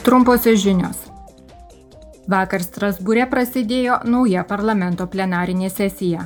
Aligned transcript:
Trumposios 0.00 0.62
žinios. 0.64 0.96
Vakar 2.30 2.62
Strasbūrė 2.64 3.26
prasidėjo 3.28 3.98
nauja 4.08 4.46
parlamento 4.48 5.04
plenarinė 5.12 5.68
sesija. 5.68 6.22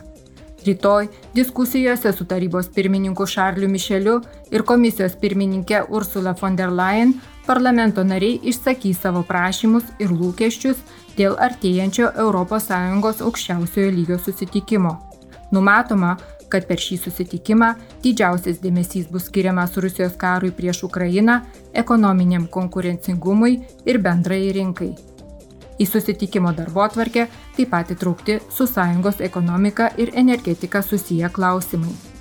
Rytoj 0.65 1.09
diskusijose 1.35 2.13
su 2.15 2.25
tarybos 2.31 2.69
pirmininku 2.77 3.27
Šarliu 3.27 3.67
Mišeliu 3.69 4.21
ir 4.55 4.63
komisijos 4.63 5.17
pirmininkė 5.19 5.83
Ursula 5.91 6.37
von 6.41 6.55
der 6.55 6.71
Leyen 6.71 7.17
parlamento 7.49 8.05
nariai 8.07 8.39
išsakys 8.53 9.03
savo 9.03 9.25
prašymus 9.27 9.91
ir 9.99 10.15
lūkesčius 10.15 10.79
dėl 11.19 11.35
artėjančio 11.35 12.13
ES 12.15 13.27
aukščiausiojo 13.27 13.91
lygio 13.91 14.21
susitikimo. 14.23 14.95
Numatoma, 15.51 16.15
kad 16.49 16.67
per 16.69 16.81
šį 16.81 16.99
susitikimą 17.05 17.73
didžiausias 18.05 18.61
dėmesys 18.63 19.11
bus 19.11 19.29
skiriamas 19.31 19.77
Rusijos 19.77 20.17
karui 20.21 20.53
prieš 20.55 20.85
Ukrainą, 20.89 21.41
ekonominiam 21.73 22.47
konkurencingumui 22.47 23.59
ir 23.85 24.01
bendrai 24.05 24.49
rinkai. 24.57 24.95
Į 25.79 25.87
susitikimo 25.91 26.55
darbo 26.55 26.85
atvarkę 26.87 27.27
taip 27.57 27.71
pat 27.75 27.91
įtraukti 27.91 28.41
su 28.55 28.67
sąjungos 28.71 29.21
ekonomika 29.21 29.91
ir 29.99 30.15
energetika 30.15 30.83
susiję 30.83 31.31
klausimai. 31.31 32.14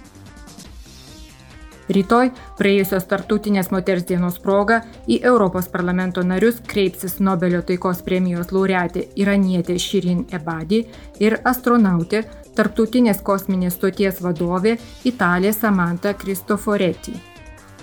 Rytoj, 1.91 2.29
praėjusios 2.55 3.03
tartutinės 3.11 3.67
moters 3.73 4.05
dienos 4.07 4.37
proga, 4.39 4.79
į 5.03 5.17
Europos 5.27 5.67
parlamento 5.67 6.23
narius 6.23 6.61
kreipsis 6.63 7.17
Nobelio 7.19 7.59
taikos 7.67 7.99
premijos 8.05 8.53
laureatė 8.55 9.09
iranietė 9.19 9.75
Širin 9.75 10.23
Ebadi 10.31 10.85
ir 11.19 11.35
astronautė 11.43 12.23
tarptautinės 12.55 13.19
kosminės 13.25 13.75
stoties 13.75 14.21
vadovė 14.23 14.77
Italija 15.03 15.51
Samantha 15.51 16.13
Cristoforetti. 16.15 17.17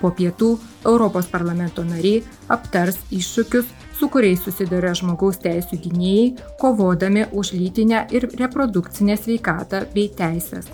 Po 0.00 0.08
pietų 0.16 0.54
Europos 0.88 1.28
parlamento 1.28 1.84
nariai 1.84 2.22
aptars 2.48 2.96
iššūkius, 3.12 3.66
su 4.00 4.08
kuriais 4.08 4.40
susiduria 4.40 4.94
žmogaus 4.96 5.36
teisų 5.44 5.76
gynėjai, 5.84 6.30
kovodami 6.56 7.26
už 7.36 7.52
lytinę 7.52 8.06
ir 8.16 8.30
reprodukcinę 8.40 9.18
sveikatą 9.20 9.84
bei 9.92 10.08
teisės. 10.08 10.72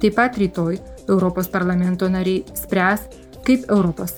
Taip 0.00 0.14
pat 0.16 0.38
rytoj 0.40 0.78
Europos 1.10 1.48
parlamento 1.48 2.08
nariai 2.08 2.44
spręs, 2.54 3.08
kaip 3.44 3.66
ES 3.70 4.14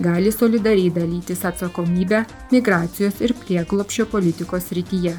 gali 0.00 0.32
solidariai 0.32 0.90
dalytis 0.90 1.44
atsakomybę 1.44 2.24
migracijos 2.52 3.20
ir 3.20 3.34
prieglopšio 3.34 4.06
politikos 4.06 4.72
rytyje. 4.72 5.14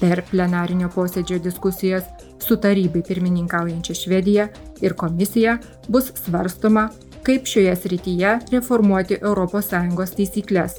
Per 0.00 0.22
plenarinio 0.30 0.88
posėdžio 0.88 1.38
diskusijas 1.44 2.04
su 2.38 2.56
tarybai 2.56 3.02
pirmininkaujančia 3.02 3.94
Švedija 3.94 4.48
ir 4.80 4.94
komisija 4.94 5.58
bus 5.88 6.12
svarstoma, 6.24 6.88
kaip 7.22 7.46
šioje 7.46 7.76
srityje 7.76 8.38
reformuoti 8.52 9.20
ES 9.20 10.14
taisyklės. 10.16 10.78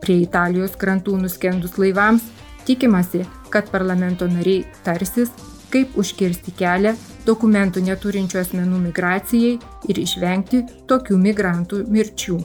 Prie 0.00 0.22
Italijos 0.22 0.76
krantų 0.80 1.18
nuskendus 1.20 1.76
laivams 1.78 2.22
tikimasi, 2.64 3.26
kad 3.50 3.68
parlamento 3.70 4.26
nariai 4.28 4.64
tarsis, 4.84 5.30
kaip 5.72 5.98
užkirsti 6.00 6.54
kelią 6.58 6.94
dokumentų 7.26 7.84
neturinčių 7.88 8.40
asmenų 8.44 8.80
migracijai 8.88 9.58
ir 9.88 10.02
išvengti 10.06 10.64
tokių 10.90 11.20
migrantų 11.28 11.84
mirčių. 11.90 12.40